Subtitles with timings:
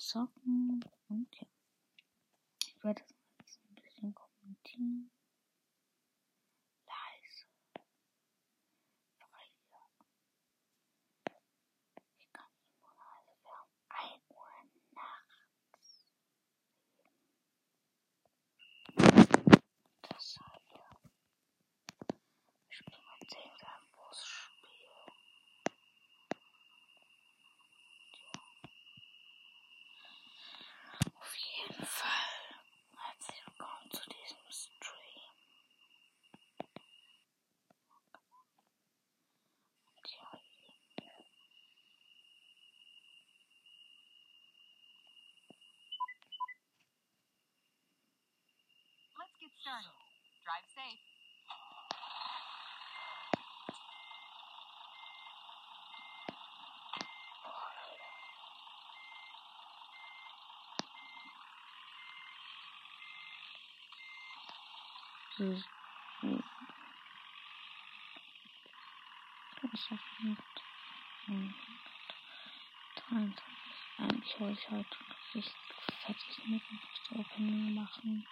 [0.00, 0.35] zocken.
[49.36, 49.92] Let's get started.
[50.44, 50.96] Drive safe.
[66.22, 66.42] hm.
[69.60, 70.38] das ist mit
[72.94, 73.44] 23.
[73.98, 74.96] Eigentlich wollte ich heute
[75.34, 75.52] richtig
[76.06, 78.26] fettes Megabox Opening machen,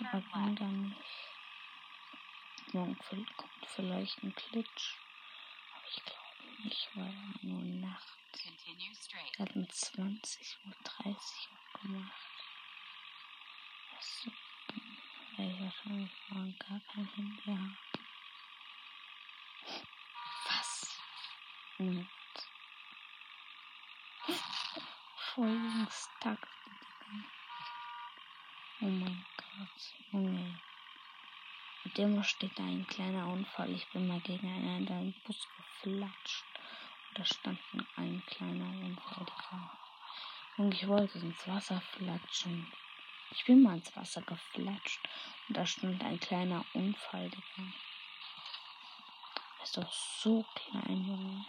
[0.00, 0.96] aber dann.
[2.72, 4.96] Morgen kommt vielleicht ein Glitch,
[5.74, 8.18] aber ich glaube nicht, weil er nur nachts.
[9.38, 12.28] Er hat mit 20 Uhr 30 auch gemacht.
[13.96, 14.28] Das
[15.36, 17.78] werde ich wahrscheinlich morgen gar kein Handy haben.
[20.46, 21.00] Was?
[21.78, 22.08] Moment.
[25.34, 26.48] Folgen stuck.
[28.80, 30.60] Oh mein Gott, Junge.
[31.84, 33.70] Mit dem steht da ein kleiner Unfall.
[33.72, 36.44] Ich bin mal gegen einen in einen Bus geflatscht.
[37.08, 37.58] Und da stand
[37.96, 39.26] ein kleiner Unfall.
[40.56, 42.72] Und ich wollte ins Wasser flatschen.
[43.32, 45.00] Ich bin mal ins Wasser geflatscht.
[45.48, 47.72] Und da stand ein kleiner Unfall, Digga.
[49.62, 51.44] Ist doch so klein, Junge.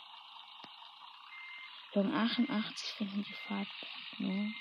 [1.94, 4.54] Junge, 88 finden die Fahrt gut, ne?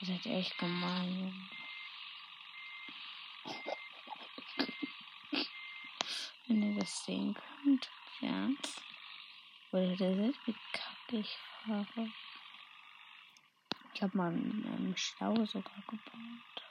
[0.00, 1.18] Ihr seid echt gemein,
[3.46, 3.74] Junge.
[6.48, 8.48] Wenn ihr das sehen könnt, ja.
[9.70, 12.10] Oder ihr seht, wie kacke ich fahre.
[13.92, 16.62] Ich habe mal einen, Stau sogar gebaut.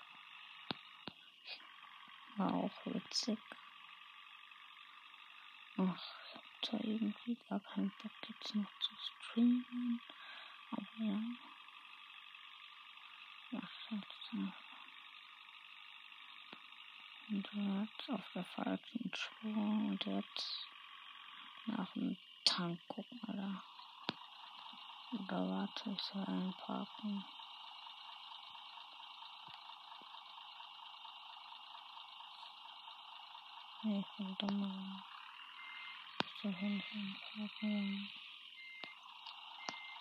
[2.37, 3.37] War auch witzig.
[5.77, 10.01] Ach, ich hab da irgendwie gar keinen Bock jetzt noch zu streamen.
[10.71, 11.19] Aber ja.
[13.61, 14.66] Ach, jetzt noch.
[17.29, 20.67] Und jetzt auf der falschen Spur und jetzt
[21.65, 22.15] nach dem
[22.45, 23.61] Tank gucken, oder?
[25.11, 27.25] Oder warte, ich soll einparken.
[33.83, 35.03] Nee, ich bin dumm.
[36.25, 38.09] Ich soll nicht einparken.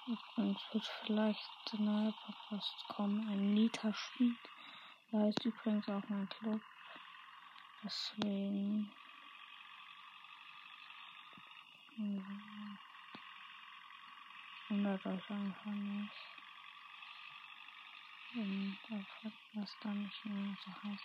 [0.07, 4.37] Übrigens wird vielleicht der neue Podcast kommen, ein Nita-Spiel.
[5.11, 6.61] Da heißt übrigens auch mein Club.
[7.87, 8.91] Deswegen.
[14.69, 16.35] Wundert euch einfach nicht.
[18.35, 21.05] Und einfach, was dann nicht mehr so heißt.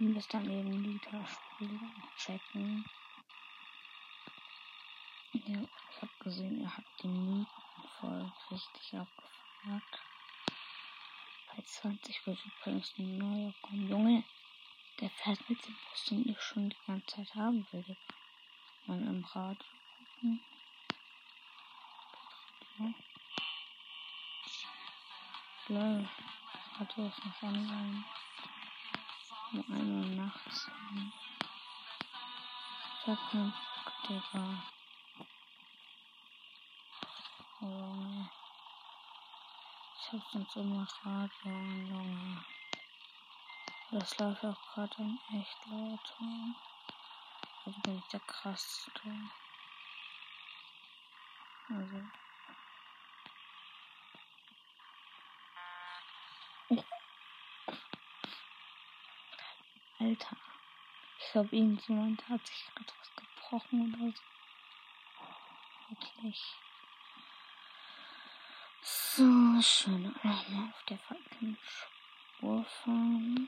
[0.00, 2.84] Ihr müsst dann eben Liter-Spiele checken.
[5.32, 7.46] Ja, ich habe gesehen, ihr habt die Mythen
[8.00, 10.06] voll richtig abgefeiert.
[11.46, 13.88] Bei 20 wird übrigens ein neuer kommen.
[13.88, 14.24] Junge,
[15.00, 17.96] der fährt mit dem Bus, den ich schon die ganze Zeit haben will.
[18.86, 19.66] Man im Radio.
[20.16, 20.40] gucken.
[22.78, 22.94] Ja.
[25.68, 26.08] Lol,
[26.78, 28.04] Radio ist noch online.
[29.52, 30.70] Um 1 Uhr nachts.
[33.00, 34.62] Ich hab keinen Bock, Digga.
[37.60, 38.26] Oh.
[39.98, 42.55] Ich hab sonst immer Radio Junge.
[43.92, 46.16] Das läuft auch gerade in echt laut.
[47.64, 49.00] Also bin ich der krasseste.
[51.68, 52.02] Also.
[59.98, 60.36] Alter.
[61.18, 64.22] Ich glaube, irgendjemand hat sich gerade was gebrochen oder so.
[65.88, 66.42] Wirklich.
[68.82, 70.02] So, schön.
[70.22, 73.45] Nochmal auf der falschen Spur fahren.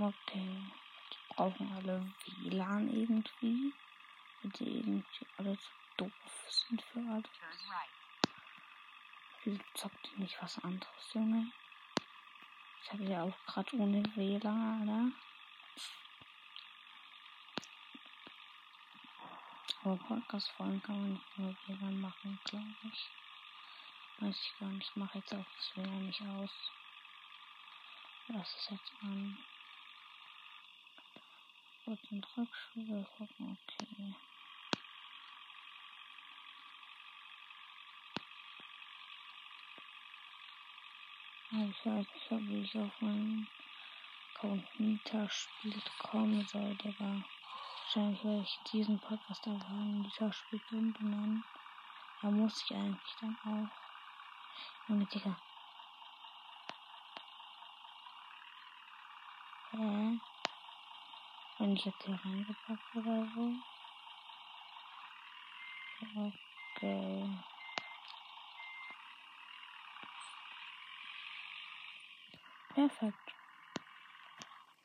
[0.00, 0.62] Okay.
[1.10, 2.12] Die brauchen alle
[2.44, 3.72] WLAN irgendwie.
[4.42, 6.12] Weil die irgendwie alle zu doof
[6.48, 7.24] sind für alles.
[9.42, 11.50] Wieso zockt ihr nicht was anderes, Junge?
[12.82, 15.12] Ich habe ja auch gerade ohne WLAN, oder?
[19.82, 23.08] Aber Podcast-Folgen kann man nicht nur WLAN machen, glaube ich.
[24.20, 24.88] Weiß ich gar nicht.
[24.90, 26.50] Ich mache jetzt auch das WLAN nicht aus.
[28.28, 29.38] Lass es jetzt an.
[31.88, 34.14] Kurz in Rückschule gucken, okay.
[41.50, 43.00] Ich weiß nicht, ob ich auf
[44.76, 47.24] Nita spielt kommen soll, Digga.
[47.84, 51.42] Wahrscheinlich werde ich diesen Podcast einfach Nita spielt umbenennen.
[52.20, 53.70] Da muss ich eigentlich dann auch.
[54.88, 55.40] Junge, Digga.
[59.70, 60.37] Hä?
[61.58, 63.52] Wenn ich jetzt hier reingepackt oder so.
[66.76, 67.28] Okay.
[72.74, 73.34] Perfekt.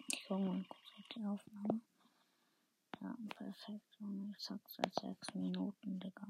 [0.07, 1.81] Ich gucke mal kurz auf die Aufnahme.
[3.01, 3.97] Ja, perfekt.
[3.99, 6.25] Und ich zack seit sechs Minuten, Digga.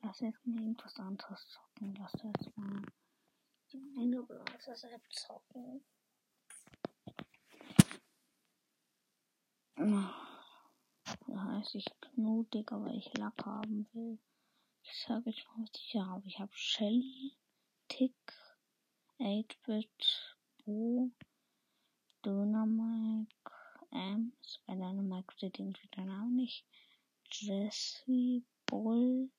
[0.00, 1.94] Lass jetzt mal irgendwas anderes zocken.
[1.96, 2.82] Lass jetzt mal
[3.70, 5.84] die eine Browser-App zocken.
[9.76, 14.20] Da heißt ich Knut, Digga, weil ich Lack haben will.
[14.82, 16.26] Ich sage jetzt mal, was ich habe.
[16.28, 17.36] Ich habe Shelly,
[17.88, 18.14] Tick,
[19.18, 21.10] 8-Bit, Bo,
[22.24, 23.34] Dynamite,
[23.90, 26.64] Ams, bei Dynamite steht irgendwie der Name nicht,
[27.30, 29.30] Jesse, Bull,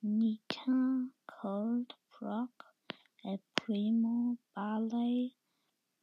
[0.00, 2.74] Nika, Cold, Brock,
[3.22, 5.36] El Primo, Barley,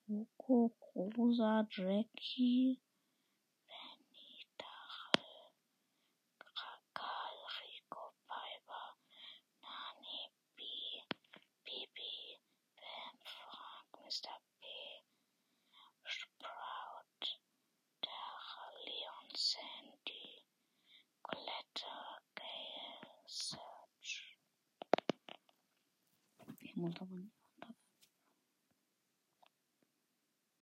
[0.07, 2.79] Woko, Rosa, Jackie,
[26.79, 27.05] Multa